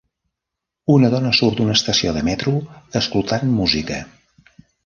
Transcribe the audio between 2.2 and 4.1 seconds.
metro escoltant música.